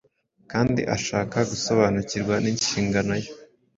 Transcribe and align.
kandi 0.51 0.81
ashaka 0.95 1.37
gusobanukirwa 1.51 2.35
n’inshingano 2.43 3.13
ye, 3.21 3.29